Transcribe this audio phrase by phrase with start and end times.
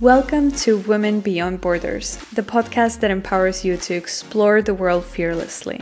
[0.00, 5.80] Welcome to Women Beyond Borders, the podcast that empowers you to explore the world fearlessly.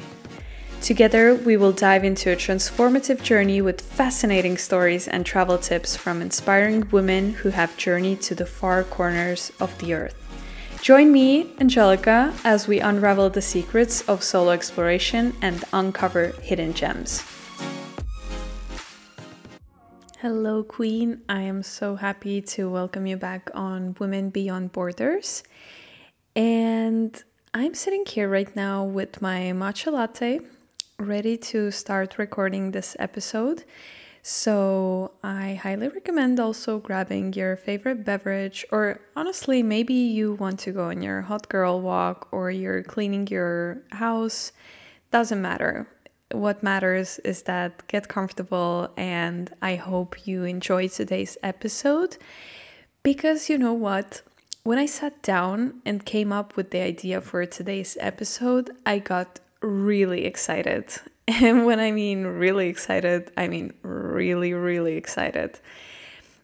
[0.81, 6.23] Together, we will dive into a transformative journey with fascinating stories and travel tips from
[6.23, 10.15] inspiring women who have journeyed to the far corners of the earth.
[10.81, 17.25] Join me, Angeelika, as we unravel the secrets of solo exploration and uncover hidden gems.
[20.25, 21.21] Hello, Queen.
[21.29, 25.43] I am so happy to welcome you back on Women Beyond Borders.
[26.35, 30.41] And I'm sitting here right now with my matcha latte,
[30.99, 33.65] ready to start recording this episode.
[34.23, 40.73] So I highly recommend also grabbing your favorite beverage, or honestly, maybe you want to
[40.73, 44.53] go on your hot girl walk or you're cleaning your house.
[45.11, 45.87] Doesn't matter.
[46.35, 52.17] What matters is that get comfortable, and I hope you enjoy today's episode
[53.05, 54.23] because you know what?
[54.65, 59.39] When I sat down and came up with the idea for today's episode, I got
[59.61, 60.87] really excited
[61.29, 65.61] and when I mean really excited, I mean really, really excited.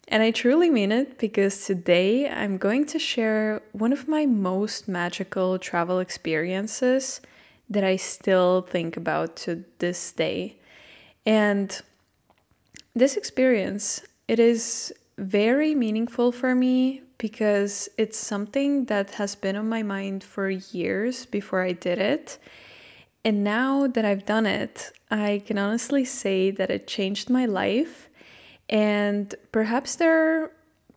[0.07, 4.87] And I truly mean it because today I'm going to share one of my most
[4.87, 7.21] magical travel experiences
[7.71, 10.57] that I still think about to this day.
[11.25, 11.81] And
[12.93, 19.69] this experience, it is very meaningful for me because it's something that has been on
[19.69, 22.37] my mind for years before I did it.
[23.23, 28.09] And now that I've done it, I can honestly say that it changed my life.
[28.67, 30.51] And perhaps there are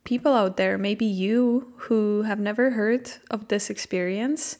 [0.05, 4.57] people out there, maybe you, who have never heard of this experience.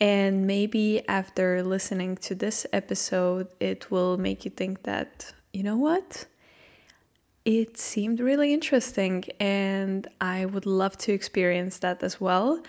[0.00, 5.76] And maybe after listening to this episode, it will make you think that, you know
[5.76, 6.26] what?
[7.44, 12.62] It seemed really interesting, and I would love to experience that as well.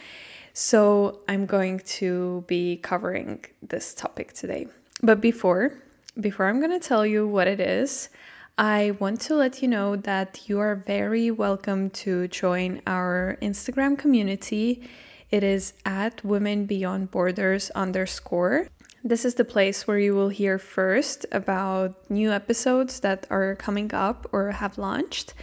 [0.54, 4.68] So I'm going to be covering this topic today.
[5.02, 5.74] But before,
[6.20, 8.10] before I'm going to tell you what it is,
[8.58, 13.98] I want to let you know that you are very welcome to join our Instagram
[13.98, 14.84] community.
[15.32, 18.68] It is at Women Beyond Borders underscore.
[19.02, 23.94] This is the place where you will hear first about new episodes that are coming
[23.94, 25.34] up or have launched.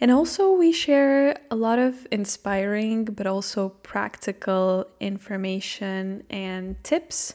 [0.00, 7.34] And also, we share a lot of inspiring but also practical information and tips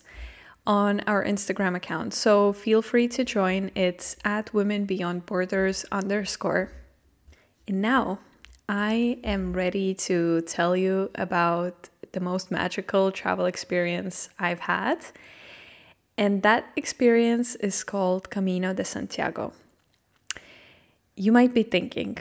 [0.66, 2.13] on our Instagram account.
[2.13, 3.69] So feel free to join.
[3.75, 6.72] It's at Women Beyond Borders underscore.
[7.68, 8.19] And now
[8.69, 14.97] I am ready to tell you about the most magical travel experience I've had.
[16.17, 19.53] And that experience is called Camino de Santiago.
[21.16, 22.17] You might be thinking,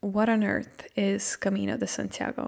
[0.00, 2.44] what on earth is Camino de Santiago?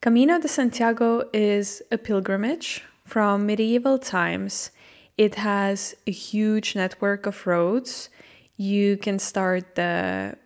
[0.00, 4.70] Camino de Santiago is a pilgrimage from medieval times.
[5.18, 8.08] It has a huge network of roads.
[8.56, 10.38] You can start the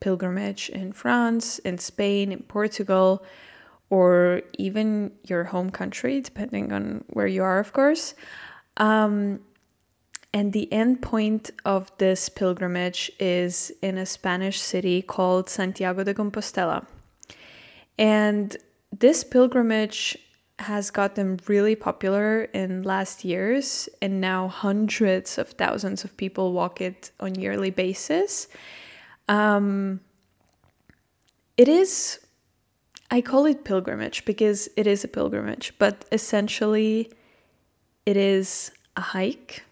[0.00, 3.22] pilgrimage in France, in Spain, in Portugal,
[3.90, 8.14] or even your home country, depending on where you are, of course.
[8.76, 9.40] Um,
[10.32, 16.12] and the end point of this pilgrimage is in a Spanish city called Santiago de
[16.12, 16.86] Compostela.
[17.96, 18.56] And
[18.90, 20.18] this pilgrimage
[20.58, 26.80] has gotten really popular in last years and now hundreds of thousands of people walk
[26.80, 28.46] it on yearly basis
[29.28, 30.00] um,
[31.56, 32.20] it is
[33.16, 37.10] i call it pilgrimage because it is a pilgrimage but essentially
[38.06, 39.62] it is a hike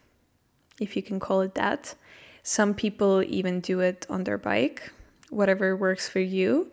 [0.79, 1.95] if you can call it that.
[2.43, 4.91] Some people even do it on their bike,
[5.29, 6.71] whatever works for you.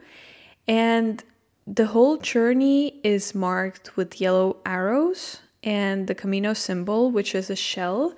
[0.67, 1.23] And
[1.67, 7.57] the whole journey is marked with yellow arrows and the Camino symbol, which is a
[7.57, 8.15] shell.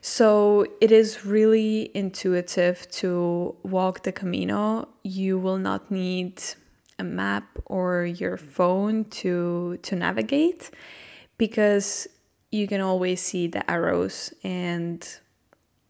[0.00, 4.88] So it is really intuitive to walk the Camino.
[5.02, 6.42] You will not need
[6.98, 10.70] a map or your phone to to navigate
[11.38, 12.06] because
[12.50, 15.18] you can always see the arrows and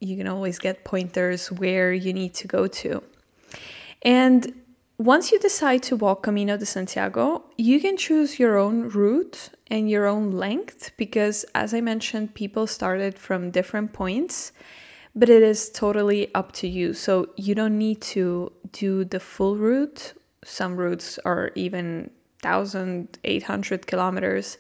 [0.01, 3.03] you can always get pointers where you need to go to.
[4.03, 4.53] And
[4.99, 9.91] once you decide to walk Camino de Santiago, you can choose your own route and
[9.91, 14.53] your own length because, as I mentioned, people started from different points,
[15.15, 16.95] but it is totally up to you.
[16.95, 20.15] So you don't need to do the full route.
[20.45, 22.11] Some routes are even
[22.43, 24.59] 1,800 kilometers.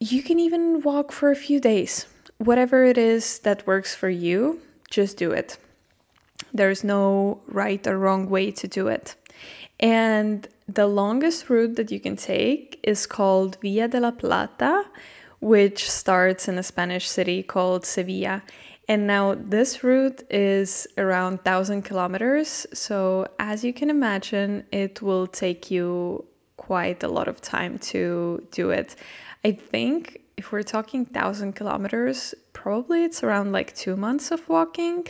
[0.00, 2.06] You can even walk for a few days
[2.38, 4.60] whatever it is that works for you,
[4.90, 5.58] just do it.
[6.52, 9.14] There's no right or wrong way to do it.
[9.80, 14.84] And the longest route that you can take is called Via de la Plata,
[15.40, 18.42] which starts in a Spanish city called Sevilla.
[18.88, 22.66] And now this route is around 1000 kilometers.
[22.74, 26.26] So, as you can imagine, it will take you
[26.56, 28.96] quite a lot of time to do it.
[29.44, 35.06] I think if we're talking 1000 kilometers, probably it's around like two months of walking.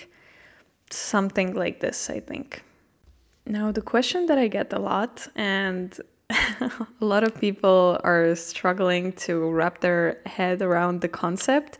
[0.91, 2.63] Something like this, I think.
[3.47, 5.99] Now, the question that I get a lot, and
[6.31, 11.79] a lot of people are struggling to wrap their head around the concept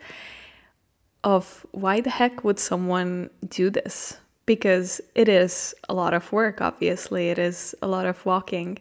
[1.25, 4.17] of why the heck would someone do this?
[4.45, 8.77] Because it is a lot of work, obviously, it is a lot of walking.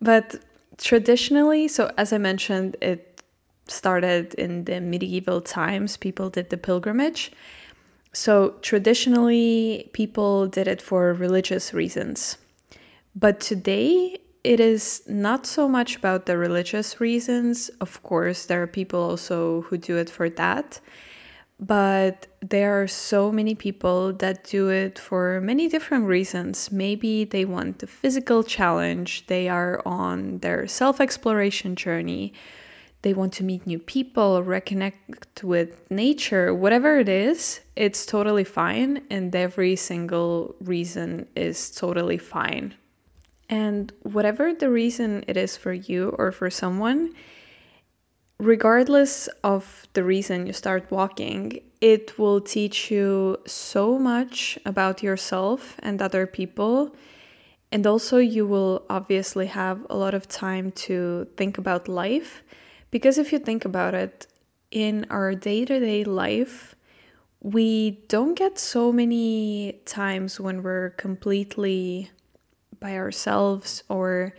[0.00, 0.36] But
[0.78, 3.22] traditionally, so as I mentioned, it
[3.68, 7.30] started in the medieval times, people did the pilgrimage.
[8.14, 12.38] So traditionally, people did it for religious reasons.
[13.14, 17.70] But today, it is not so much about the religious reasons.
[17.80, 20.80] Of course, there are people also who do it for that.
[21.62, 26.72] But there are so many people that do it for many different reasons.
[26.72, 32.32] Maybe they want the physical challenge, they are on their self exploration journey,
[33.02, 39.04] they want to meet new people, reconnect with nature, whatever it is, it's totally fine.
[39.08, 42.74] And every single reason is totally fine.
[43.48, 47.14] And whatever the reason it is for you or for someone,
[48.42, 55.76] regardless of the reason you start walking, it will teach you so much about yourself
[55.78, 56.94] and other people.
[57.70, 62.42] And also, you will obviously have a lot of time to think about life.
[62.90, 64.26] Because if you think about it,
[64.72, 66.74] in our day to day life,
[67.40, 72.10] we don't get so many times when we're completely
[72.80, 74.34] by ourselves or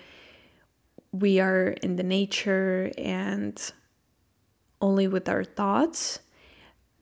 [1.12, 3.72] we are in the nature and
[4.84, 6.20] only with our thoughts.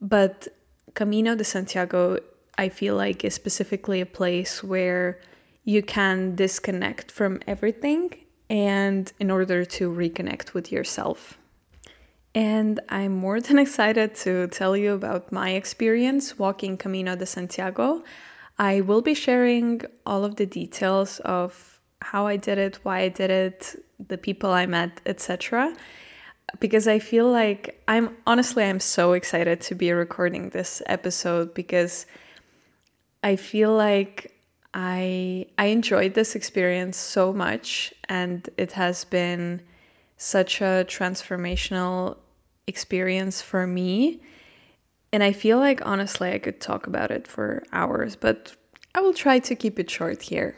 [0.00, 0.48] But
[0.94, 2.18] Camino de Santiago,
[2.56, 5.20] I feel like, is specifically a place where
[5.64, 8.14] you can disconnect from everything
[8.48, 11.38] and in order to reconnect with yourself.
[12.34, 18.02] And I'm more than excited to tell you about my experience walking Camino de Santiago.
[18.58, 23.08] I will be sharing all of the details of how I did it, why I
[23.08, 23.60] did it,
[24.12, 25.74] the people I met, etc
[26.60, 32.06] because I feel like I'm honestly I'm so excited to be recording this episode because
[33.22, 34.36] I feel like
[34.74, 39.62] I I enjoyed this experience so much and it has been
[40.16, 42.16] such a transformational
[42.66, 44.20] experience for me.
[45.12, 48.56] And I feel like honestly I could talk about it for hours, but
[48.94, 50.56] I will try to keep it short here.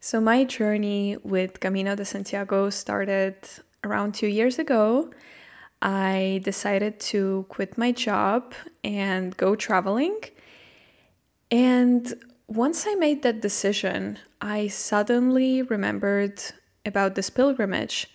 [0.00, 3.36] So my journey with Camino de Santiago started
[3.84, 5.10] around two years ago,
[5.82, 8.54] I decided to quit my job
[8.84, 10.20] and go traveling.
[11.50, 12.12] And
[12.46, 16.42] once I made that decision, I suddenly remembered
[16.84, 18.08] about this pilgrimage.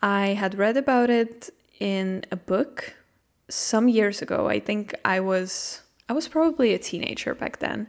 [0.00, 2.94] I had read about it in a book
[3.48, 4.48] some years ago.
[4.48, 7.86] I think I was I was probably a teenager back then.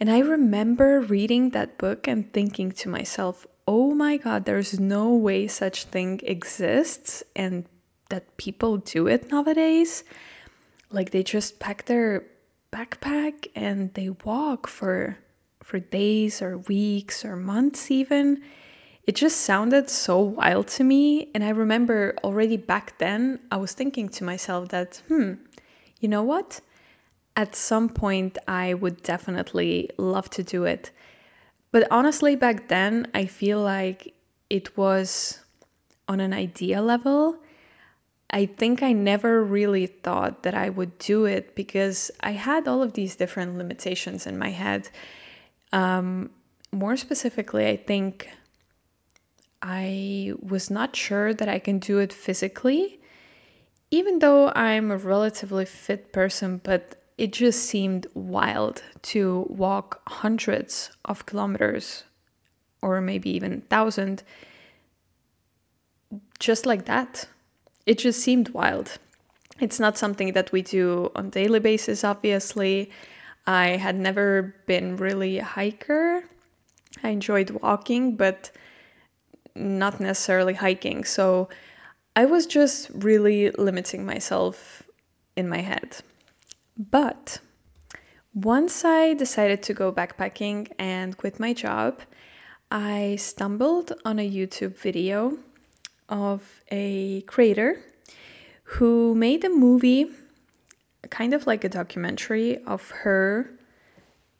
[0.00, 5.12] And I remember reading that book and thinking to myself, oh my god, there's no
[5.12, 7.66] way such thing exists and
[8.08, 10.04] that people do it nowadays.
[10.90, 12.24] Like they just pack their
[12.72, 15.18] backpack and they walk for
[15.62, 18.40] for days or weeks or months even.
[19.04, 23.74] It just sounded so wild to me and I remember already back then I was
[23.74, 25.34] thinking to myself that hmm,
[26.00, 26.62] you know what?
[27.36, 30.90] At some point I would definitely love to do it
[31.78, 34.12] but honestly, back then, I feel like
[34.50, 35.38] it was
[36.08, 37.36] on an idea level.
[38.32, 42.82] I think I never really thought that I would do it because I had all
[42.82, 44.88] of these different limitations in my head.
[45.72, 46.30] Um,
[46.72, 48.28] more specifically, I think
[49.62, 52.98] I was not sure that I can do it physically,
[53.92, 60.92] even though I'm a relatively fit person, but it just seemed wild to walk hundreds
[61.04, 62.04] of kilometers
[62.80, 64.22] or maybe even thousand
[66.38, 67.26] just like that.
[67.84, 68.98] It just seemed wild.
[69.58, 72.90] It's not something that we do on daily basis obviously.
[73.46, 76.22] I had never been really a hiker.
[77.02, 78.52] I enjoyed walking but
[79.56, 81.04] not necessarily hiking.
[81.04, 81.48] So
[82.14, 84.82] i was just really limiting myself
[85.36, 85.98] in my head
[86.78, 87.40] but
[88.34, 92.00] once I decided to go backpacking and quit my job,
[92.70, 95.38] I stumbled on a YouTube video
[96.08, 97.82] of a creator
[98.62, 100.10] who made a movie,
[101.10, 103.50] kind of like a documentary of her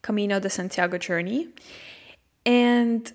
[0.03, 1.49] Camino de Santiago journey.
[2.47, 3.13] And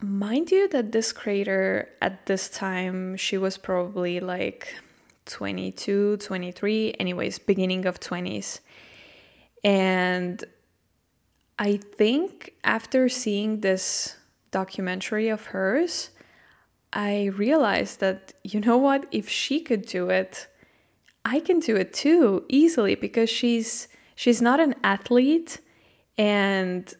[0.00, 4.74] mind you, that this creator at this time, she was probably like
[5.26, 8.60] 22, 23, anyways, beginning of 20s.
[9.64, 10.42] And
[11.58, 14.16] I think after seeing this
[14.50, 16.10] documentary of hers,
[16.92, 20.46] I realized that, you know what, if she could do it,
[21.26, 25.60] I can do it too easily because she's she's not an athlete
[26.16, 26.94] and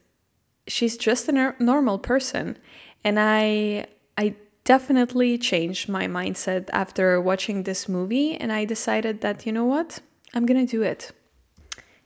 [0.66, 2.58] she's just a normal person
[3.04, 3.86] and I
[4.18, 4.34] I
[4.66, 10.00] definitely changed my mindset after watching this movie and I decided that you know what
[10.34, 11.12] I'm to do it.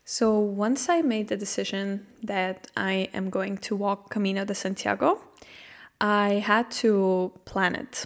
[0.05, 5.23] So once I made the decision that I am going to walk Camino de Santiago,
[6.01, 8.05] I had to plan it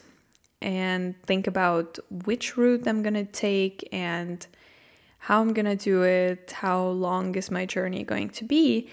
[0.63, 4.47] and think about which route I'm to take and
[5.19, 8.89] how I'm to do it, how long is my journey going to be.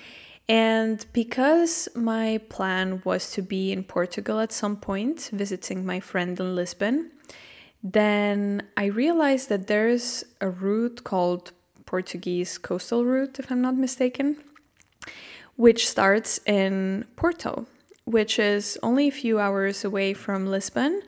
[0.48, 6.40] And because my plan was to be in Portugal at some point, visiting my friend
[6.40, 7.12] in Lisbon,
[7.84, 11.52] then I realized that there's a route called
[11.86, 14.38] Portuguese Coastal Route, if I'm not mistaken,
[15.56, 17.66] which starts in Porto
[18.06, 21.02] which is only a few hours away from Lisbon.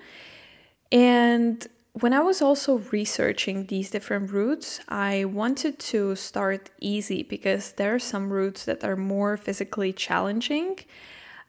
[0.92, 7.74] And when I was also researching these different routes, I wanted to start easy because
[7.74, 10.80] there are some routes that are more physically challenging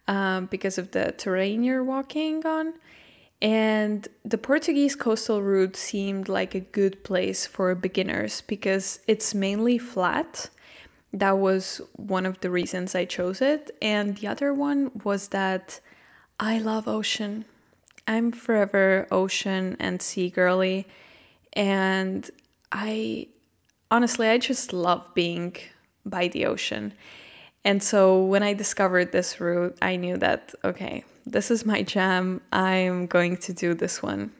[0.06, 2.74] um, because of the terrain you're walking on.
[3.40, 9.78] And the Portuguese coastal route seemed like a good place for beginners because it's mainly
[9.78, 10.50] flat
[11.14, 13.70] that was one of the reasons I chose it.
[13.80, 15.80] And the other one was that
[16.40, 17.44] I love ocean.
[18.06, 20.86] I'm forever ocean and sea girly.
[21.52, 22.28] And
[22.72, 23.28] I
[23.90, 25.56] honestly, I just love being
[26.04, 26.94] by the ocean.
[27.64, 32.42] And so when I discovered this route, I knew that, okay, this is my jam.
[32.52, 34.32] I'm going to do this one.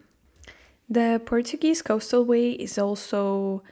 [0.89, 3.63] The Portuguese Coastal Way is also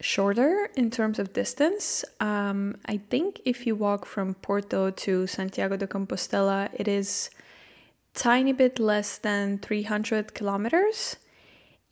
[0.00, 2.04] shorter in terms of distance.
[2.20, 7.30] Um, I think if you walk from Porto to Santiago de Compostela, it is
[8.16, 11.16] tiny bit less than 300 kilometers.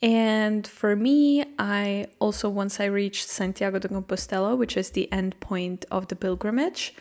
[0.03, 5.39] And for me, I also, once I reached Santiago de Compostela, which is the end
[5.41, 6.95] point of the pilgrimage,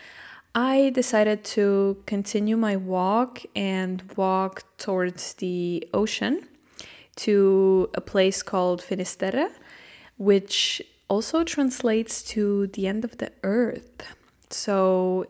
[0.56, 6.48] I decided to continue my walk and walk towards the ocean
[7.16, 9.50] to a place called Finisterre,
[10.18, 14.16] which also translates to the end of the earth.
[14.50, 15.28] So,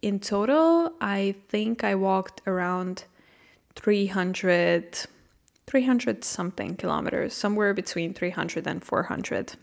[0.00, 3.04] in total, I think I walked around
[3.76, 5.06] 300,
[5.66, 9.54] 300 something kilometers, somewhere between 300 and 400.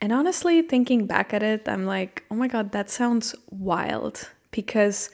[0.00, 5.10] And honestly, thinking back at it, I'm like, oh my god, that sounds wild because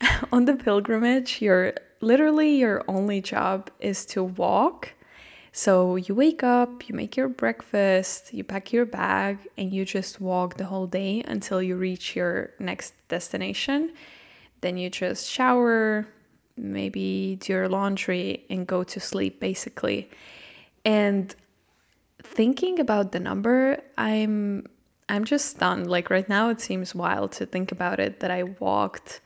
[0.32, 4.94] on the pilgrimage, your literally your only job is to walk
[5.56, 10.20] so you wake up, you make your breakfast, you pack your bag, and you just
[10.20, 13.92] walk the whole day until you reach your next destination.
[14.62, 16.08] Then you just shower,
[16.56, 20.10] maybe do your laundry, and go to sleep basically.
[20.84, 21.34] And
[22.22, 24.66] thinking about the number, I'm
[25.08, 25.88] I'm just stunned.
[25.88, 29.20] Like right now it seems wild to think about it that I walked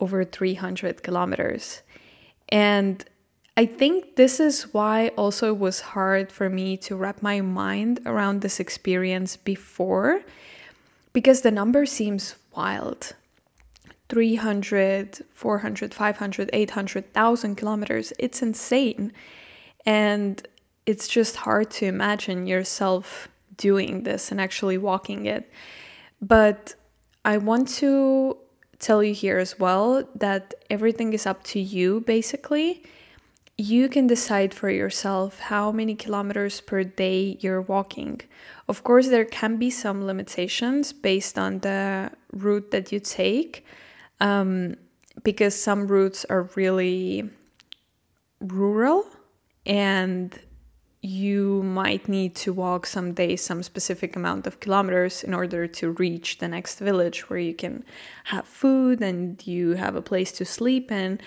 [0.00, 1.82] over 300 kilometers.
[2.48, 3.04] And
[3.56, 8.00] I think this is why also it was hard for me to wrap my mind
[8.04, 10.22] around this experience before
[11.12, 13.14] because the number seems wild.
[14.08, 18.12] 300, 400, 500, 800,000 kilometers.
[18.18, 19.12] It's insane.
[19.86, 20.46] And
[20.86, 25.50] it's just hard to imagine yourself doing this and actually walking it.
[26.20, 26.74] But
[27.24, 28.36] I want to
[28.78, 32.82] tell you here as well that everything is up to you basically
[33.56, 38.20] you can decide for yourself how many kilometers per day you're walking.
[38.68, 43.64] Of course, there can be some limitations based on the route that you take,
[44.20, 44.76] um,
[45.22, 47.28] because some routes are really
[48.40, 49.06] rural
[49.66, 50.38] and
[51.00, 55.90] you might need to walk some days some specific amount of kilometers in order to
[55.92, 57.84] reach the next village where you can
[58.24, 61.22] have food and you have a place to sleep and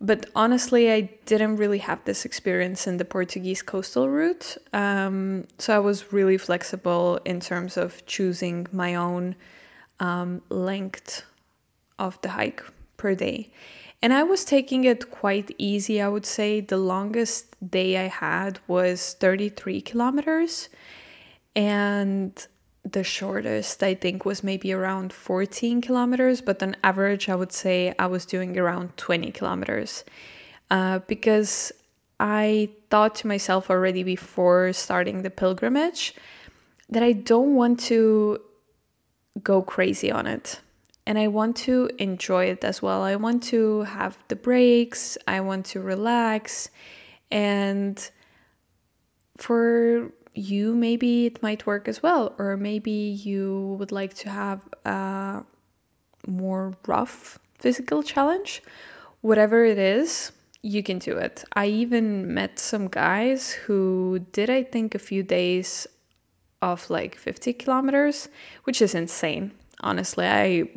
[0.00, 4.58] but honestly, I didn't really have this experience in the Portuguese coastal route.
[4.74, 9.36] Um, so I was really flexible in terms of choosing my own
[9.98, 11.24] um, length
[11.98, 12.62] of the hike
[12.96, 13.50] per day.
[14.02, 16.60] And I was taking it quite easy, I would say.
[16.60, 20.68] The longest day I had was 33 kilometers.
[21.54, 22.46] And
[22.84, 26.40] the shortest, I think, was maybe around 14 kilometers.
[26.40, 30.04] But on average, I would say I was doing around 20 kilometers.
[30.70, 31.72] Uh, because
[32.20, 36.14] I thought to myself already before starting the pilgrimage
[36.88, 38.40] that I don't want to
[39.42, 40.60] go crazy on it
[41.06, 43.02] and I want to enjoy it as well.
[43.02, 46.68] I want to have the breaks, I want to relax,
[47.30, 48.10] and
[49.36, 54.68] for you, maybe it might work as well, or maybe you would like to have
[54.84, 55.44] a
[56.26, 58.62] more rough physical challenge.
[59.20, 60.32] Whatever it is,
[60.62, 61.44] you can do it.
[61.54, 65.86] I even met some guys who did, I think, a few days
[66.60, 68.28] of like 50 kilometers,
[68.64, 69.52] which is insane.
[69.80, 70.68] Honestly, I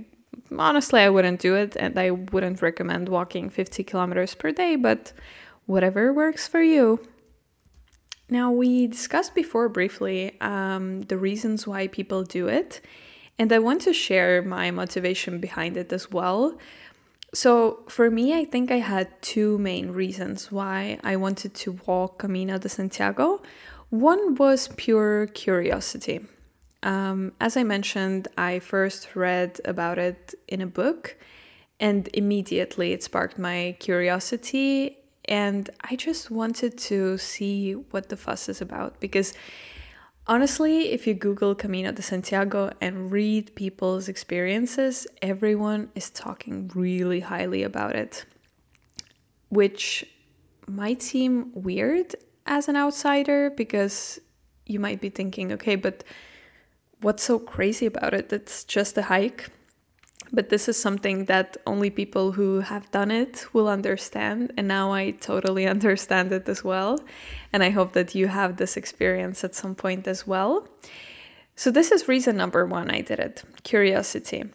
[0.57, 5.13] honestly, I wouldn't do it and I wouldn't recommend walking 50 kilometers per day, but
[5.65, 6.99] whatever works for you.
[8.29, 12.79] Now, we discussed before briefly um, the reasons why people do it,
[13.39, 16.57] and I want to share my motivation behind it as well.
[17.33, 22.19] So, for me, I think I had two main reasons why I wanted to walk
[22.19, 23.41] Camino de Santiago.
[23.89, 26.25] One was pure curiosity.
[26.83, 31.17] Um, as I mentioned, I first read about it in a book,
[31.79, 34.97] and immediately it sparked my curiosity.
[35.25, 39.33] And I just wanted to see what the fuss is about because
[40.25, 47.19] honestly, if you Google Camino de Santiago and read people's experiences, everyone is talking really
[47.19, 48.25] highly about it,
[49.49, 50.05] which
[50.67, 54.19] might seem weird as an outsider because
[54.65, 56.03] you might be thinking, okay, but
[57.01, 58.31] what's so crazy about it?
[58.31, 59.49] It's just a hike.
[60.31, 64.53] But this is something that only people who have done it will understand.
[64.57, 66.99] And now I totally understand it as well.
[67.51, 70.67] And I hope that you have this experience at some point as well.
[71.55, 74.45] So, this is reason number one I did it curiosity.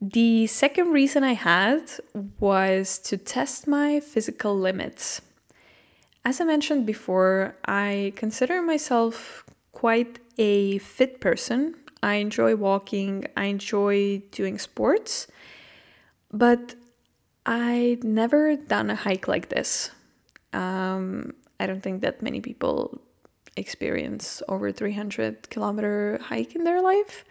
[0.00, 1.82] The second reason I had
[2.40, 5.20] was to test my physical limits.
[6.24, 11.74] As I mentioned before, I consider myself quite a fit person.
[12.02, 15.26] I enjoy walking, I enjoy doing sports,
[16.30, 16.74] but
[17.46, 19.90] I'd never done a hike like this.
[20.52, 23.00] Um, I don't think that many people
[23.56, 27.24] experience over 300 kilometer hike in their life.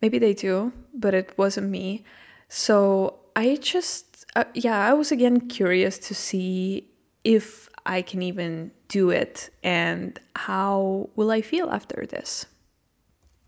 [0.00, 2.04] Maybe they do, but it wasn't me.
[2.48, 6.88] So I just, uh, yeah, I was again curious to see
[7.24, 12.46] if I can even do it and how will I feel after this.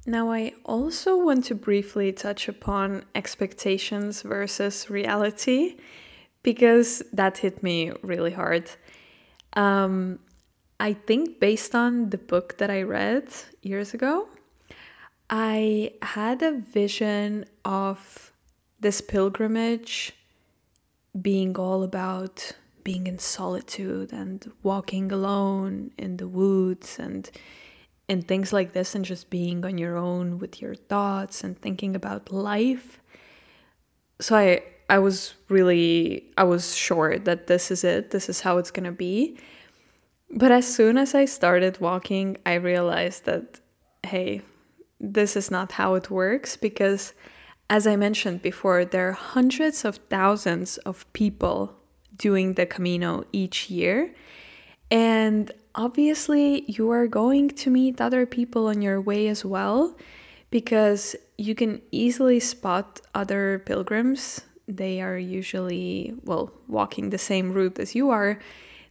[0.06, 5.76] Now, I also want to briefly touch upon expectations versus reality
[6.42, 8.70] because that hit me really hard.
[9.54, 10.18] Um,
[10.78, 13.28] I think, based on the book that I read
[13.62, 14.28] years ago,
[15.30, 18.32] I had a vision of
[18.80, 20.12] this pilgrimage
[21.20, 22.52] being all about
[22.84, 27.30] being in solitude and walking alone in the woods and
[28.08, 31.96] and things like this and just being on your own with your thoughts and thinking
[31.96, 33.00] about life.
[34.20, 38.58] So i i was really i was sure that this is it this is how
[38.58, 39.38] it's going to be.
[40.30, 43.60] But as soon as i started walking i realized that
[44.02, 44.42] hey
[45.00, 47.14] this is not how it works because
[47.70, 51.83] as i mentioned before there are hundreds of thousands of people
[52.16, 54.14] doing the Camino each year.
[54.90, 59.96] And obviously, you are going to meet other people on your way as well
[60.50, 64.42] because you can easily spot other pilgrims.
[64.68, 68.38] They are usually, well, walking the same route as you are.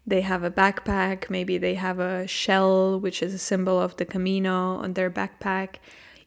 [0.05, 4.05] They have a backpack, maybe they have a shell, which is a symbol of the
[4.05, 5.75] Camino, on their backpack.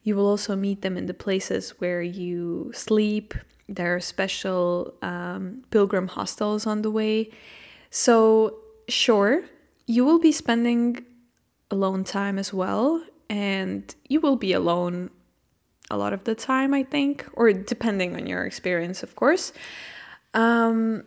[0.01, 3.35] You will also meet them in the places where you sleep
[3.67, 7.29] there are special um, pilgrim hostels on the way.
[7.89, 9.43] So, sure,
[9.85, 11.05] you will be spending
[11.69, 15.09] alone time as well, and you will be alone
[15.89, 19.53] a lot of the time, I think, or depending on your experience, of course.
[20.33, 21.03] Um,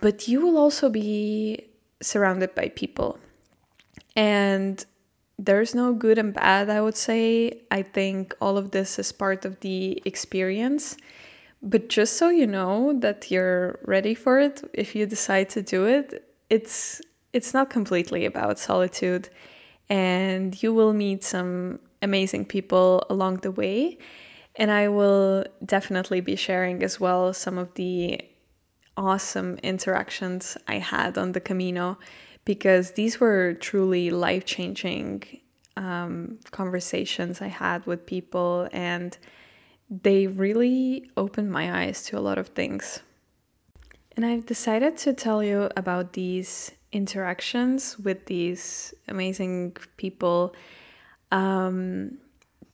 [0.00, 1.64] but you will also be
[2.00, 3.18] surrounded by people.
[4.14, 4.84] And
[5.38, 7.62] there's no good and bad, I would say.
[7.70, 10.96] I think all of this is part of the experience.
[11.62, 15.86] But just so you know that you're ready for it, if you decide to do
[15.86, 17.00] it, it's
[17.32, 19.28] it's not completely about solitude
[19.90, 23.98] and you will meet some amazing people along the way.
[24.56, 28.20] And I will definitely be sharing as well some of the
[28.96, 31.98] awesome interactions I had on the Camino
[32.44, 35.22] because these were truly life changing
[35.76, 39.16] um, conversations I had with people, and
[39.90, 43.00] they really opened my eyes to a lot of things.
[44.16, 50.54] And I've decided to tell you about these interactions with these amazing people
[51.30, 52.18] um,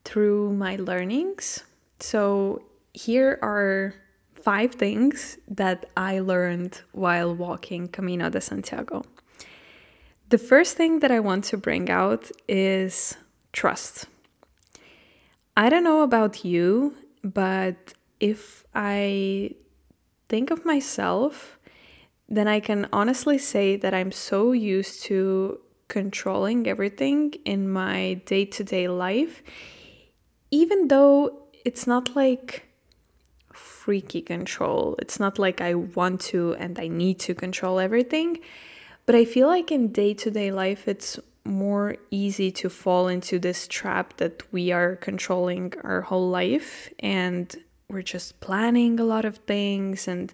[0.05, 1.65] through my learnings.
[2.01, 3.95] So, here are
[4.35, 9.05] five things that I learned while walking Camino de Santiago.
[10.29, 13.17] The first thing that I want to bring out is
[13.53, 14.07] trust.
[15.57, 19.55] I don't know about you, but if I
[20.29, 21.59] think of myself,
[22.29, 28.45] then I can honestly say that I'm so used to controlling everything in my day
[28.45, 29.43] to day life,
[30.51, 32.69] even though it's not like
[33.53, 34.97] freaky control.
[34.99, 38.41] It's not like I want to and I need to control everything.
[39.07, 43.39] But I feel like in day to day life, it's more easy to fall into
[43.39, 47.57] this trap that we are controlling our whole life and
[47.89, 50.33] we're just planning a lot of things and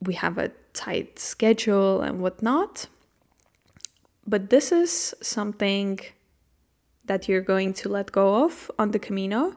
[0.00, 2.86] we have a tight schedule and whatnot.
[4.26, 6.00] But this is something
[7.06, 9.56] that you're going to let go of on the Camino.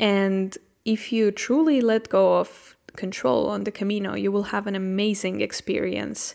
[0.00, 4.74] And if you truly let go of control on the Camino, you will have an
[4.74, 6.34] amazing experience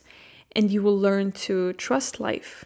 [0.56, 2.63] and you will learn to trust life.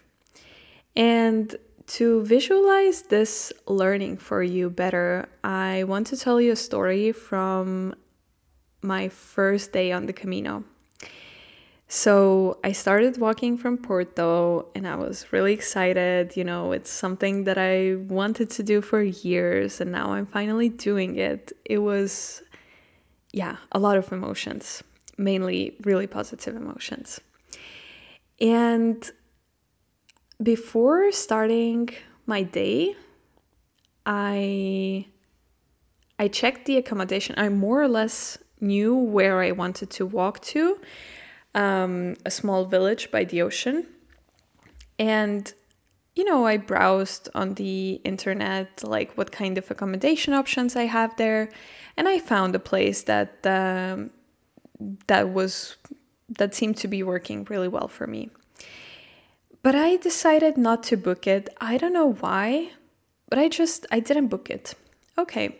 [0.95, 1.56] And
[1.88, 7.95] to visualize this learning for you better, I want to tell you a story from
[8.82, 10.63] my first day on the Camino.
[11.88, 16.38] So I started walking from Porto and I was really excited.
[16.38, 20.69] You know, it's something that I wanted to do for years and now I'm finally
[20.69, 21.51] doing it.
[21.65, 22.43] It was,
[23.34, 24.82] yeah, a lot of emotions,
[25.17, 27.19] mainly really positive emotions.
[28.39, 29.12] And
[30.41, 31.89] before starting
[32.25, 32.95] my day,
[34.06, 35.06] I
[36.17, 37.36] I checked the accommodation.
[37.38, 40.80] I more or less knew where I wanted to walk to,
[41.56, 43.88] um, a small village by the ocean,
[44.99, 45.54] and
[46.15, 51.15] you know I browsed on the internet like what kind of accommodation options I have
[51.17, 51.49] there,
[51.97, 54.12] and I found a place that um,
[55.08, 55.77] that was
[56.38, 58.30] that seemed to be working really well for me.
[59.63, 61.50] But I decided not to book it.
[61.60, 62.71] I don't know why,
[63.30, 64.74] but I just I didn't book it.
[65.17, 65.60] Okay.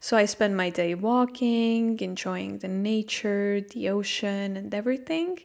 [0.00, 5.38] So I spent my day walking, enjoying the nature, the ocean and everything.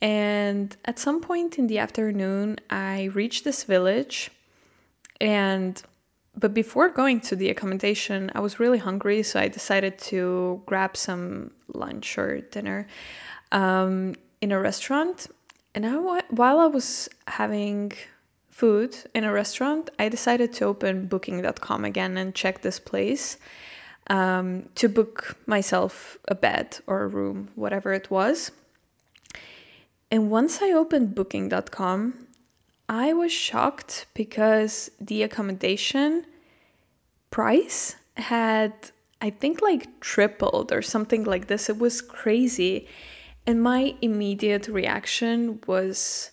[0.00, 4.30] And at some point in the afternoon, I reached this village
[5.20, 5.82] and
[6.38, 10.96] but before going to the accommodation, I was really hungry, so I decided to grab
[10.96, 12.86] some lunch or dinner
[13.50, 15.26] um, in a restaurant.
[15.78, 17.92] And I, while I was having
[18.50, 23.36] food in a restaurant, I decided to open booking.com again and check this place
[24.10, 28.50] um, to book myself a bed or a room, whatever it was.
[30.10, 32.26] And once I opened booking.com,
[32.88, 36.26] I was shocked because the accommodation
[37.30, 38.72] price had,
[39.22, 41.70] I think, like tripled or something like this.
[41.70, 42.88] It was crazy.
[43.48, 46.32] And my immediate reaction was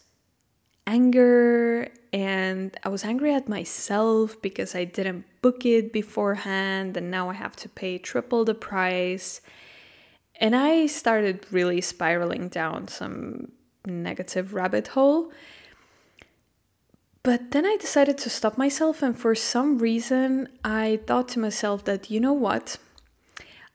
[0.86, 7.30] anger, and I was angry at myself because I didn't book it beforehand, and now
[7.30, 9.40] I have to pay triple the price.
[10.42, 13.54] And I started really spiraling down some
[13.86, 15.32] negative rabbit hole.
[17.24, 21.86] But then I decided to stop myself, and for some reason, I thought to myself
[21.86, 22.78] that, you know what?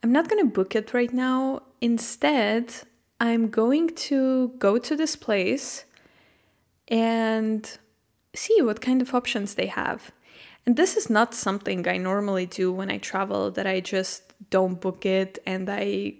[0.02, 1.62] I'm not gonna book it right now.
[1.80, 2.74] Instead,
[3.20, 5.84] I'm going to go to this place
[6.88, 7.78] and
[8.34, 10.10] see what kind of options they have.
[10.66, 14.80] And this is not something I normally do when I travel, that I just don't
[14.80, 16.14] book it and I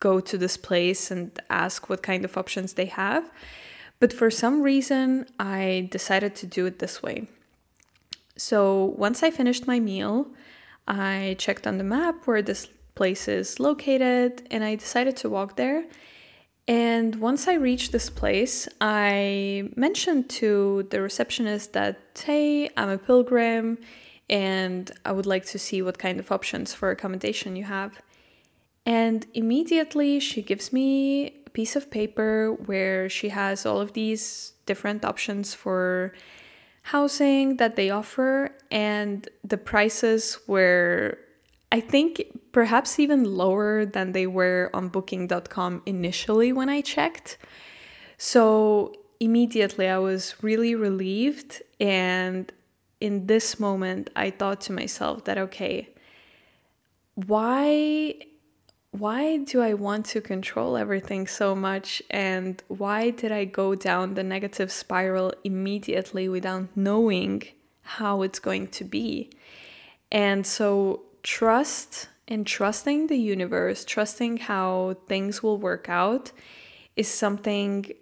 [0.00, 3.30] go to this place and ask what kind of options they have.
[3.98, 7.28] But for some reason, I decided to do it this way.
[8.36, 10.28] So once I finished my meal,
[10.88, 15.56] I checked on the map where this place is located and I decided to walk
[15.56, 15.84] there.
[16.68, 22.98] And once I reached this place, I mentioned to the receptionist that, hey, I'm a
[22.98, 23.78] pilgrim
[24.28, 28.00] and I would like to see what kind of options for accommodation you have.
[28.86, 34.52] And immediately she gives me a piece of paper where she has all of these
[34.66, 36.12] different options for
[36.82, 41.18] housing that they offer, and the prices were,
[41.70, 47.38] I think, perhaps even lower than they were on booking.com initially when I checked.
[48.18, 51.62] So immediately I was really relieved.
[51.78, 52.50] And
[53.00, 55.88] in this moment, I thought to myself that, okay,
[57.14, 58.14] why
[58.92, 62.02] why do I want to control everything so much?
[62.10, 67.44] And why did I go down the negative spiral immediately without knowing
[67.82, 69.30] how it's going to be?
[70.10, 76.32] And so, trust and trusting the universe, trusting how things will work out,
[76.96, 77.92] is something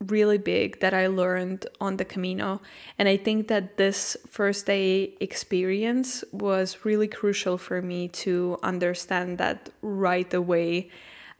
[0.00, 2.60] really big that I learned on the Camino.
[2.98, 9.38] And I think that this first day experience was really crucial for me to understand
[9.38, 10.90] that right away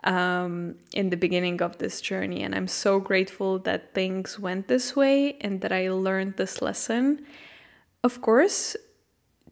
[0.05, 2.43] um, in the beginning of this journey.
[2.43, 7.27] And I'm so grateful that things went this way and that I learned this lesson.
[8.03, 8.77] Of course,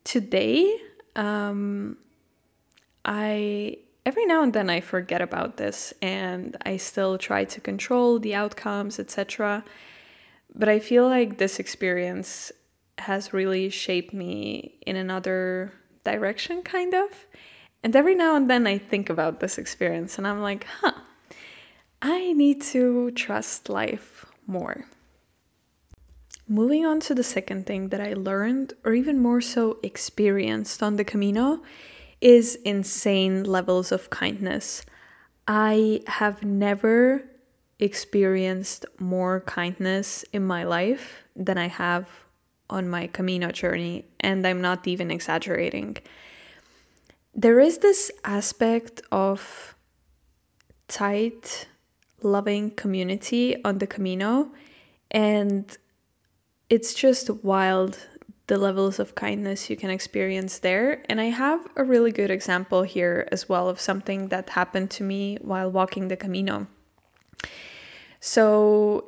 [0.05, 0.81] today,
[1.17, 1.99] um,
[3.05, 8.19] I every now and then I forget about this and I still try to control
[8.19, 9.65] the outcomes, etc.
[10.55, 12.53] But I feel like this experience
[12.99, 15.73] has really shaped me in another
[16.05, 17.27] direction, kind of.
[17.83, 20.93] And every now and then I think about this experience and I'm like, huh,
[22.01, 24.85] I need to trust life more.
[26.47, 30.97] Moving on to the second thing that I learned, or even more so experienced on
[30.97, 31.63] the Camino,
[32.25, 34.83] is insane levels of kindness.
[35.47, 37.23] I have never
[37.79, 42.09] experienced more kindness in my life than I have
[42.71, 45.99] on my Camino journey, and I'm not even exaggerating.
[47.35, 49.75] There is this aspect of
[50.89, 51.69] tight,
[52.23, 54.51] loving community on the Camino,
[55.11, 55.77] and
[56.71, 57.99] it's just wild
[58.47, 61.03] the levels of kindness you can experience there.
[61.09, 65.03] And I have a really good example here as well of something that happened to
[65.03, 66.67] me while walking the Camino.
[68.21, 69.07] So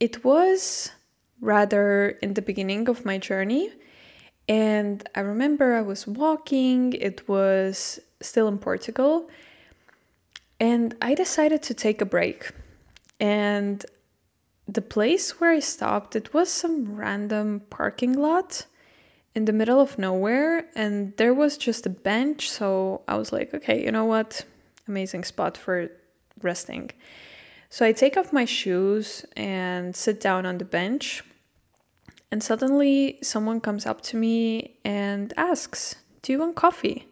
[0.00, 0.92] it was
[1.40, 3.70] rather in the beginning of my journey.
[4.48, 9.28] And I remember I was walking, it was still in Portugal.
[10.58, 12.50] And I decided to take a break.
[13.20, 13.84] And
[14.68, 18.66] the place where I stopped, it was some random parking lot
[19.34, 22.50] in the middle of nowhere, and there was just a bench.
[22.50, 24.44] So I was like, okay, you know what?
[24.86, 25.88] Amazing spot for
[26.42, 26.90] resting.
[27.70, 31.22] So I take off my shoes and sit down on the bench.
[32.30, 37.06] And suddenly someone comes up to me and asks, Do you want coffee?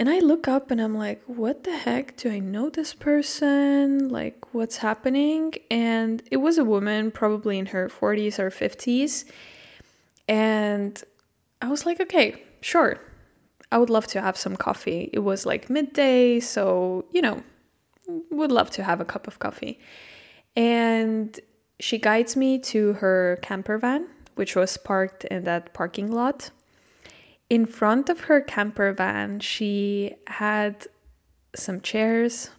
[0.00, 2.16] And I look up and I'm like, what the heck?
[2.16, 4.08] Do I know this person?
[4.08, 5.52] Like, what's happening?
[5.70, 9.26] And it was a woman, probably in her 40s or 50s.
[10.26, 11.04] And
[11.60, 12.98] I was like, okay, sure.
[13.70, 15.10] I would love to have some coffee.
[15.12, 17.42] It was like midday, so, you know,
[18.30, 19.78] would love to have a cup of coffee.
[20.56, 21.38] And
[21.78, 26.52] she guides me to her camper van, which was parked in that parking lot
[27.50, 30.86] in front of her camper van, she had
[31.54, 32.50] some chairs.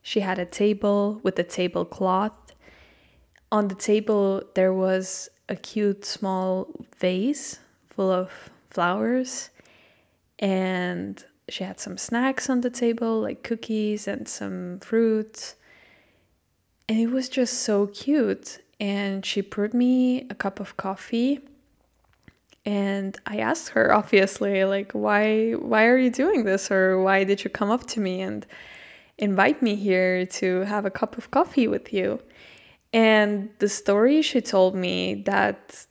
[0.00, 2.54] She had a table with a tablecloth.
[3.50, 7.58] On the table, there was a cute small vase
[7.90, 8.30] full of
[8.70, 9.50] flowers.
[10.38, 15.56] And she had some snacks on the table, like cookies and some fruits.
[16.88, 18.60] And it was just so cute.
[18.78, 21.40] And she poured me a cup of coffee
[22.68, 26.70] and I asked her obviously like why why are you doing this?
[26.70, 28.46] Or why did you come up to me and
[29.16, 32.20] invite me here to have a cup of coffee with you?
[32.92, 35.86] And the story she told me that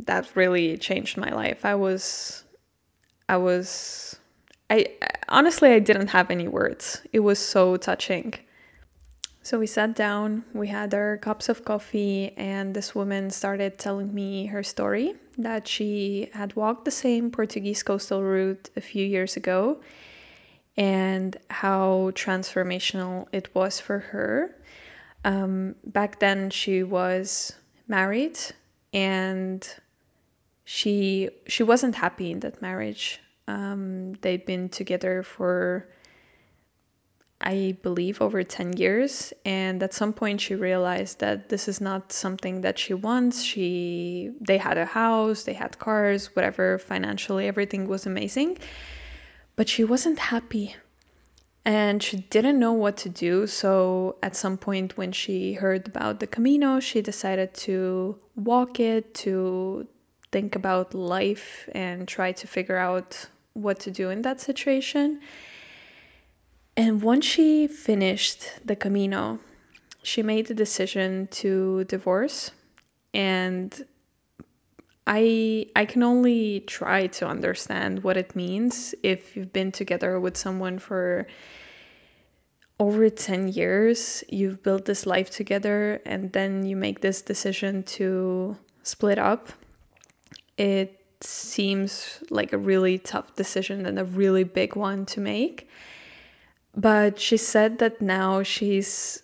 [0.00, 1.64] that really changed my life.
[1.64, 2.44] I was
[3.28, 4.16] I was
[4.68, 4.88] I
[5.28, 7.02] honestly I didn't have any words.
[7.12, 8.34] It was so touching
[9.46, 14.12] so we sat down, we had our cups of coffee, and this woman started telling
[14.12, 19.36] me her story that she had walked the same Portuguese coastal route a few years
[19.36, 19.78] ago
[20.76, 24.56] and how transformational it was for her.
[25.24, 27.52] Um, back then, she was
[27.86, 28.40] married
[28.92, 29.64] and
[30.64, 33.20] she she wasn't happy in that marriage.
[33.46, 35.86] Um, they'd been together for
[37.40, 39.32] I believe, over 10 years.
[39.44, 43.42] And at some point, she realized that this is not something that she wants.
[43.42, 48.58] She, they had a house, they had cars, whatever, financially, everything was amazing.
[49.54, 50.76] But she wasn't happy
[51.66, 53.46] and she didn't know what to do.
[53.48, 59.14] So, at some point, when she heard about the Camino, she decided to walk it,
[59.14, 59.88] to
[60.30, 65.20] think about life and try to figure out what to do in that situation.
[66.76, 69.40] And once she finished the Camino,
[70.02, 72.50] she made the decision to divorce.
[73.14, 73.86] And
[75.06, 80.36] I I can only try to understand what it means if you've been together with
[80.36, 81.26] someone for
[82.78, 88.58] over 10 years, you've built this life together and then you make this decision to
[88.82, 89.48] split up.
[90.58, 95.70] It seems like a really tough decision and a really big one to make.
[96.76, 99.22] But she said that now she's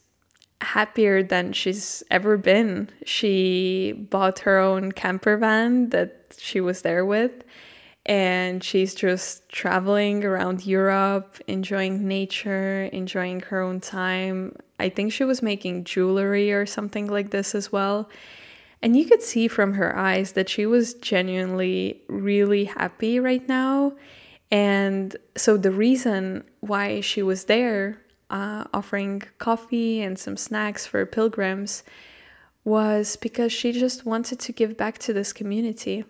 [0.62, 2.88] happier than she's ever been.
[3.04, 7.44] She bought her own camper van that she was there with,
[8.06, 14.56] and she's just traveling around Europe, enjoying nature, enjoying her own time.
[14.78, 18.08] I think she was making jewelry or something like this as well.
[18.80, 23.92] And you could see from her eyes that she was genuinely really happy right now.
[24.52, 31.04] And so the reason why she was there uh, offering coffee and some snacks for
[31.06, 31.82] pilgrims
[32.62, 36.04] was because she just wanted to give back to this community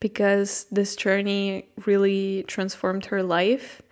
[0.00, 3.82] because this journey really transformed her life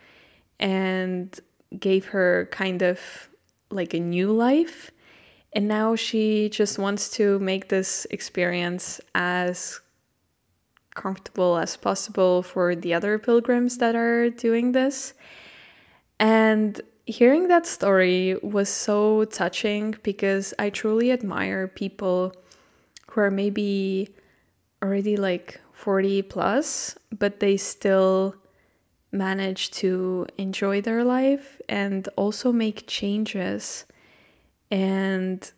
[0.58, 1.38] and
[1.78, 3.28] gave her kind of
[3.70, 4.90] like a new life.
[5.52, 9.80] And now she just wants to make this experience as
[10.98, 15.14] comfortable as possible for the other pilgrims that are doing this.
[16.18, 22.34] And hearing that story was so touching because I truly admire people
[23.08, 24.10] who are maybe
[24.82, 28.34] already like 40 plus, but they still
[29.12, 33.86] manage to enjoy their life and also make changes
[34.70, 35.50] and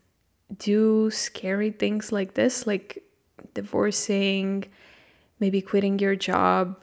[0.59, 3.03] do scary things like this, like
[3.55, 4.67] divorcing,
[5.41, 6.77] maybe quitting your job,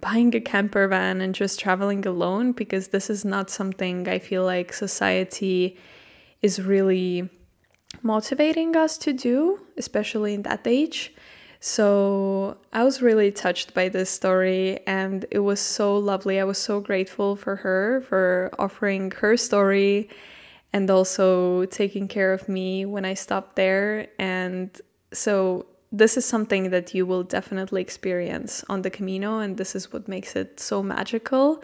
[0.00, 4.44] buying a camper van and just traveling alone because this is not something I feel
[4.44, 5.76] like society
[6.40, 7.28] is really
[8.02, 11.12] motivating us to do, especially in that age.
[11.60, 16.40] So I was really touched by this story and it was so lovely.
[16.40, 20.08] I was so grateful for her for offering her story
[20.72, 24.08] and also taking care of me when I stopped there.
[24.18, 24.80] And
[25.12, 29.92] so this is something that you will definitely experience on the Camino, and this is
[29.92, 31.62] what makes it so magical.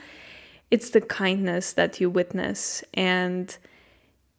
[0.71, 3.57] It's the kindness that you witness, and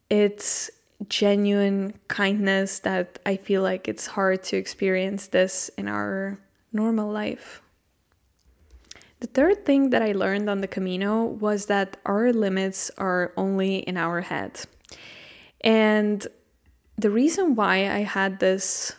[0.09, 0.69] it's
[1.07, 6.37] genuine kindness that I feel like it's hard to experience this in our
[6.71, 7.63] normal life.
[9.21, 13.77] The third thing that I learned on the Camino was that our limits are only
[13.77, 14.61] in our head.
[15.61, 16.25] And
[16.97, 18.93] the reason why I had this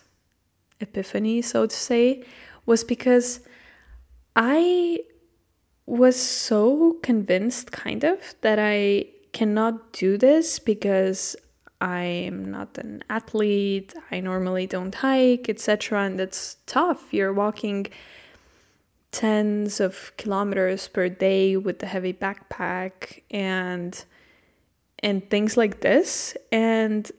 [0.81, 2.25] epiphany, so to say,
[2.67, 3.41] was because
[4.37, 5.01] I
[5.87, 11.37] was so convinced, kind of, that I cannot do this because
[11.81, 16.05] I am not an athlete, I normally don't hike, etc.
[16.05, 17.13] And that's tough.
[17.13, 17.87] You're walking
[19.13, 24.05] tens of kilometers per day with a heavy backpack and
[25.01, 27.11] and things like this and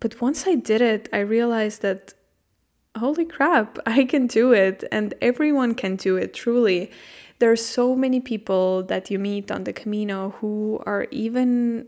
[0.00, 2.14] but once I did it I realized that
[2.96, 6.90] holy crap, I can do it, and everyone can do it, truly.
[7.38, 11.86] There are so many people that you meet on the Camino who are even,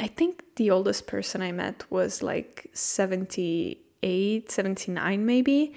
[0.00, 5.74] I think the oldest person I met was like 78, 79, maybe.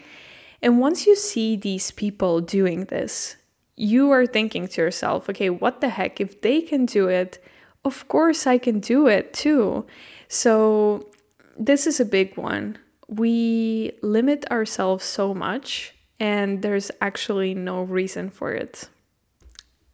[0.62, 3.36] And once you see these people doing this,
[3.76, 6.22] you are thinking to yourself, okay, what the heck?
[6.22, 7.44] If they can do it,
[7.84, 9.86] of course I can do it too.
[10.28, 11.10] So,
[11.58, 12.78] this is a big one
[13.12, 18.88] we limit ourselves so much, and there's actually no reason for it.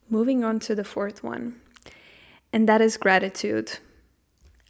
[0.07, 1.59] Moving on to the fourth one,
[2.53, 3.79] and that is gratitude.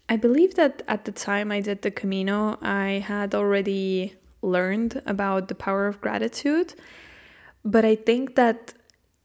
[0.08, 5.50] I believe that at the time I did the Camino, I had already learned about
[5.50, 6.74] the power of gratitude,
[7.66, 8.74] but I think that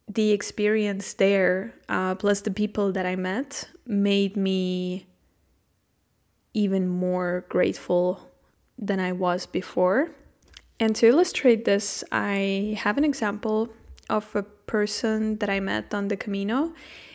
[0.09, 5.07] the experience there, uh, plus the people that I met, made me
[6.55, 8.32] even more grateful
[8.79, 10.11] than I was before.
[10.81, 13.73] And to illustrate this, I have an example
[14.11, 16.73] of a person that I met on the Camino.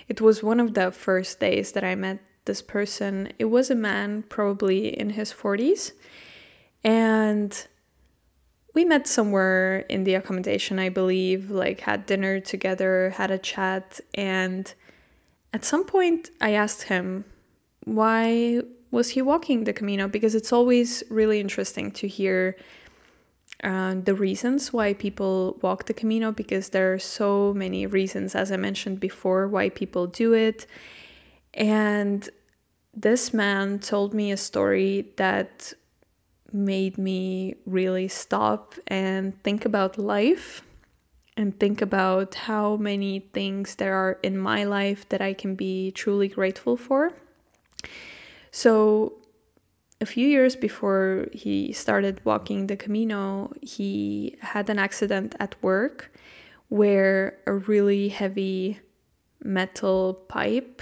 [0.08, 3.34] It was one of the first days that I met this person.
[3.38, 5.92] It was a man, probably in his 40s.
[6.84, 7.68] And
[8.74, 14.00] we met somewhere in the accommodation, I believe, like had dinner together, had a chat.
[14.14, 14.74] And
[15.52, 17.26] at some point, I asked him,
[17.84, 20.08] why was he walking the Camino?
[20.08, 22.56] Because it's always really interesting to hear
[23.64, 28.52] uh, the reasons why people walk the Camino because there are so many reasons, as
[28.52, 30.68] I mentioned before, why people do it.
[31.54, 32.30] And
[32.94, 35.74] this man told me a story that
[36.54, 40.62] made me really stop and think about life
[41.36, 45.92] and think about how many things there are in my life that I can be
[45.92, 47.14] truly grateful for.
[48.52, 49.14] So,
[50.00, 56.12] a few years before he started walking the Camino, he had an accident at work
[56.70, 58.80] where a really heavy
[59.44, 60.82] metal pipe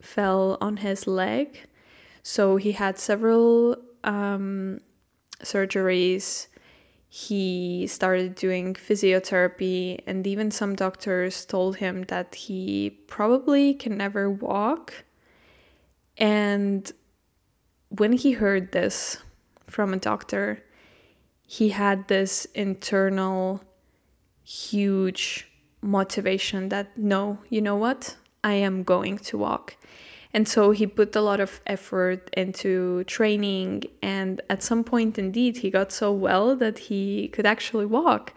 [0.00, 1.66] fell on his leg.
[2.22, 4.80] So, he had several um,
[5.42, 6.48] surgeries
[7.08, 14.30] he started doing physiotherapy, and even some doctors told him that he probably can never
[14.30, 15.04] walk.
[16.18, 16.90] And
[17.88, 19.18] when he heard this
[19.66, 20.62] from a doctor,
[21.46, 23.62] he had this internal
[24.44, 25.48] huge
[25.80, 28.16] motivation that no, you know what?
[28.42, 29.76] I am going to walk.
[30.34, 33.84] And so he put a lot of effort into training.
[34.02, 38.34] And at some point, indeed, he got so well that he could actually walk.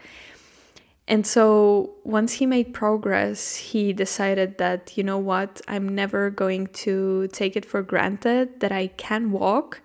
[1.12, 6.68] And so once he made progress, he decided that, you know what, I'm never going
[6.68, 9.82] to take it for granted that I can walk.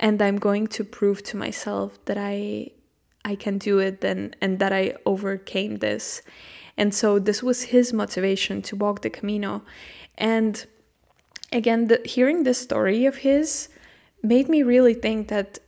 [0.00, 2.70] And I'm going to prove to myself that I
[3.26, 6.22] I can do it and, and that I overcame this.
[6.78, 9.64] And so this was his motivation to walk the Camino.
[10.16, 10.64] And
[11.52, 13.68] again, the, hearing this story of his
[14.22, 15.58] made me really think that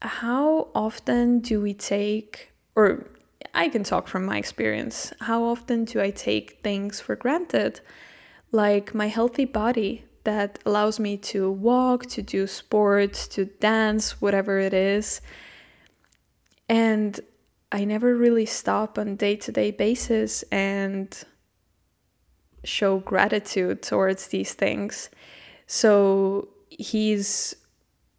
[0.00, 3.08] how often do we take, or
[3.54, 7.80] I can talk from my experience, how often do I take things for granted,
[8.50, 14.58] like my healthy body that allows me to walk, to do sports, to dance, whatever
[14.58, 15.20] it is.
[16.68, 17.20] And
[17.70, 21.22] I never really stop on day to day basis and
[22.64, 25.10] show gratitude towards these things.
[25.66, 27.56] So his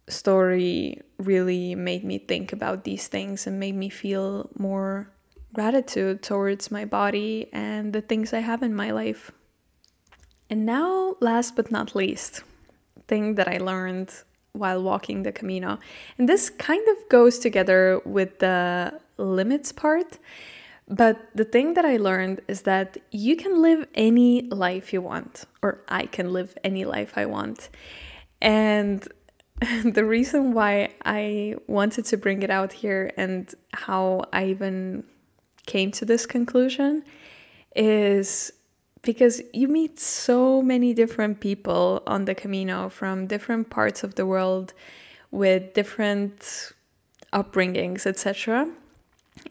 [0.08, 5.13] story really made me think about these things and made me feel more
[5.54, 9.30] gratitude towards my body and the things I have in my life.
[10.50, 12.42] And now, last but not least,
[13.08, 14.12] thing that I learned
[14.52, 15.78] while walking the Camino.
[16.18, 20.18] And this kind of goes together with the limits part
[20.88, 25.44] but the thing that I learned is that you can live any life you want,
[25.62, 27.70] or I can live any life I want.
[28.42, 29.06] And
[29.84, 35.04] the reason why I wanted to bring it out here and how I even
[35.66, 37.04] came to this conclusion
[37.74, 38.52] is
[39.02, 44.26] because you meet so many different people on the Camino from different parts of the
[44.26, 44.72] world
[45.30, 46.72] with different
[47.32, 48.68] upbringings, etc.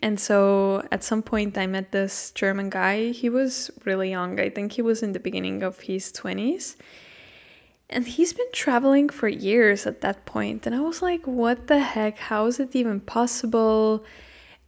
[0.01, 3.11] And so at some point, I met this German guy.
[3.11, 4.39] He was really young.
[4.39, 6.75] I think he was in the beginning of his 20s.
[7.89, 10.65] And he's been traveling for years at that point.
[10.65, 12.17] And I was like, what the heck?
[12.17, 14.03] How is it even possible?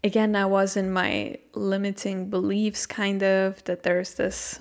[0.06, 4.60] Again, I was in my limiting beliefs, kind of, that there's this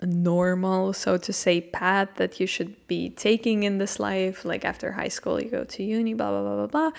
[0.00, 4.44] normal, so to say, path that you should be taking in this life.
[4.44, 6.90] Like after high school, you go to uni, blah, blah, blah, blah, blah.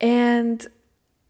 [0.00, 0.64] And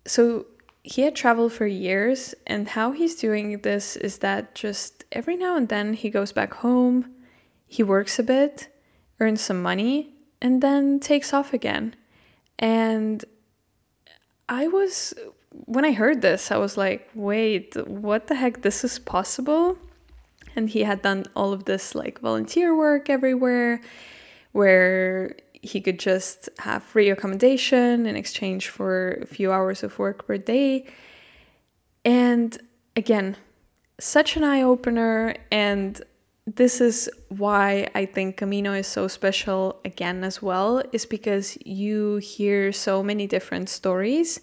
[0.05, 0.45] so
[0.83, 5.57] he had traveled for years, and how he's doing this is that just every now
[5.57, 7.11] and then he goes back home,
[7.67, 8.69] he works a bit,
[9.19, 10.13] earns some money,
[10.43, 11.97] and then takes off again.
[12.59, 13.25] And
[14.53, 15.15] I was,
[15.51, 18.61] when I heard this, I was like, wait, what the heck?
[18.61, 19.79] This is possible?
[20.55, 23.81] And he had done all of this like volunteer work everywhere
[24.53, 30.27] where he could just have free accommodation in exchange for a few hours of work
[30.27, 30.85] per day.
[32.05, 32.59] And
[32.95, 33.39] again,
[33.99, 35.35] such an eye opener.
[35.51, 35.99] And
[36.47, 42.17] this is why I think Camino is so special again, as well, is because you
[42.17, 44.41] hear so many different stories.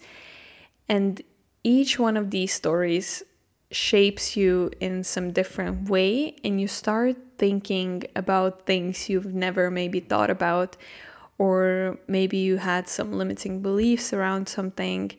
[0.88, 1.20] And
[1.62, 3.22] each one of these stories
[3.70, 10.00] shapes you in some different way and you start thinking about things you've never maybe
[10.00, 10.76] thought about
[11.38, 15.12] or maybe you had some limiting beliefs around something,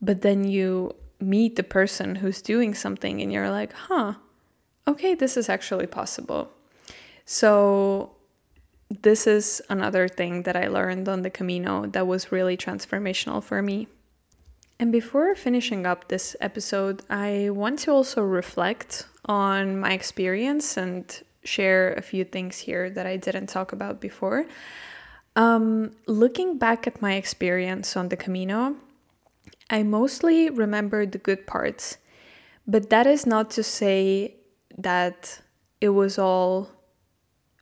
[0.00, 4.14] but then you meet the person who's doing something and you're like, huh,
[4.86, 6.50] okay, this is actually possible.
[7.24, 8.12] So,
[8.88, 13.60] this is another thing that I learned on the Camino that was really transformational for
[13.60, 13.88] me.
[14.78, 21.04] And before finishing up this episode, I want to also reflect on my experience and
[21.42, 24.46] share a few things here that I didn't talk about before.
[25.34, 28.76] Um, looking back at my experience on the Camino,
[29.68, 31.98] I mostly remember the good parts,
[32.66, 34.35] but that is not to say
[34.78, 35.40] that
[35.80, 36.70] it was all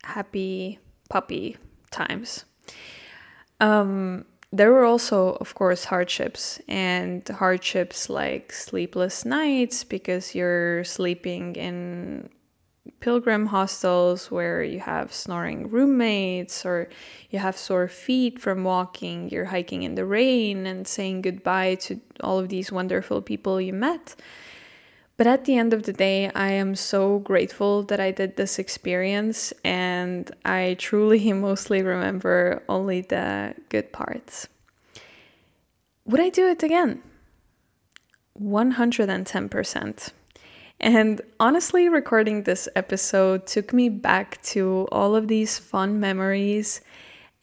[0.03, 1.57] happy puppy
[1.91, 2.45] times.
[3.61, 11.57] Um, there were also, of course, hardships, and hardships like sleepless nights because you're sleeping
[11.57, 12.29] in
[13.01, 16.89] pilgrim hostels where you have snoring roommates or
[17.31, 22.01] you have sore feet from walking, you're hiking in the rain and saying goodbye to
[22.21, 24.15] all of these wonderful people you met.
[25.17, 28.59] But at the end of the day, I am so grateful that I did this
[28.59, 34.49] experience, and I truly mostly remember only the good parts.
[36.05, 37.03] Would I do it again?
[38.41, 40.13] 110%.
[40.81, 46.81] And honestly, recording this episode took me back to all of these fun memories,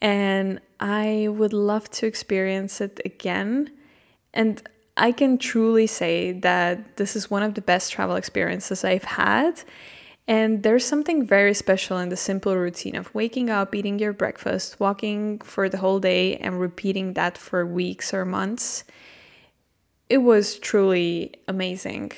[0.00, 3.70] and I would love to experience it again.
[4.34, 4.62] And
[4.96, 9.62] I can truly say that this is one of the best travel experiences I've had.
[10.28, 14.78] And there's something very special in the simple routine of waking up, eating your breakfast,
[14.78, 18.84] walking for the whole day, and repeating that for weeks or months.
[20.08, 22.12] It was truly amazing.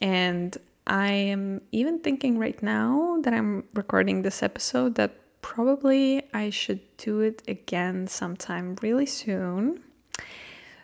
[0.00, 0.56] And
[0.86, 5.12] I am even thinking right now that I'm recording this episode that
[5.42, 9.82] probably I should do it again sometime really soon.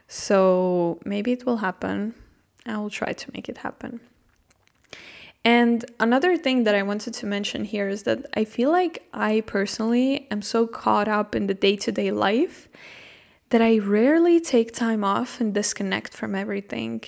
[0.08, 2.14] So maybe it will happen.
[2.66, 4.00] I will try to make it happen.
[5.44, 9.42] And another thing that I wanted to mention here is that I feel like I
[9.46, 12.68] personally am so caught up in the day to day life
[13.50, 17.02] that I rarely take time off and disconnect from everything.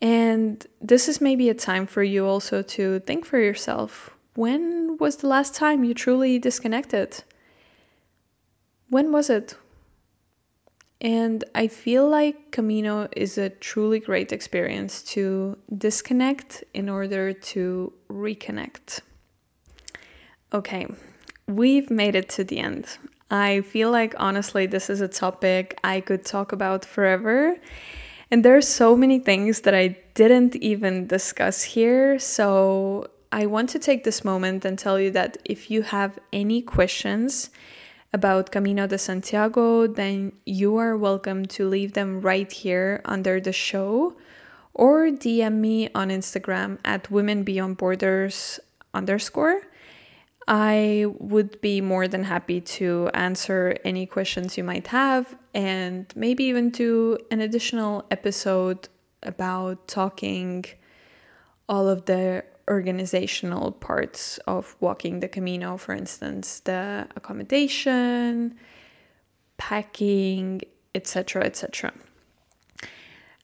[0.00, 5.16] And this is maybe a time for you also to think for yourself when was
[5.16, 7.24] the last time you truly disconnected?
[8.88, 9.56] When was it?
[11.00, 17.92] And I feel like Camino is a truly great experience to disconnect in order to
[18.10, 19.00] reconnect.
[20.52, 20.86] Okay,
[21.46, 22.86] we've made it to the end.
[23.30, 27.56] I feel like honestly, this is a topic I could talk about forever.
[28.30, 32.18] And there are so many things that I didn't even discuss here.
[32.18, 36.60] So I want to take this moment and tell you that if you have any
[36.62, 37.50] questions,
[38.12, 43.52] about Camino de Santiago, then you are welcome to leave them right here under the
[43.52, 44.16] show
[44.72, 48.60] or DM me on Instagram at Women Beyond Borders
[48.94, 49.62] underscore.
[50.46, 56.44] I would be more than happy to answer any questions you might have and maybe
[56.44, 58.88] even do an additional episode
[59.22, 60.64] about talking
[61.68, 68.54] all of the organizational parts of walking the Camino, for instance, the accommodation,
[69.56, 70.62] packing,
[70.94, 71.92] etc., etc.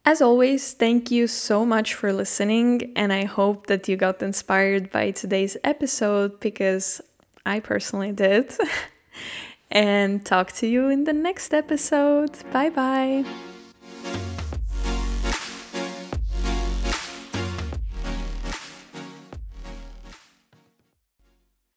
[0.07, 4.91] As always, thank you so much for listening, and I hope that you got inspired
[4.91, 7.01] by today's episode because
[7.47, 8.55] I personally did.
[9.71, 12.33] and talk to you in the next episode.
[12.53, 13.25] Bye bye.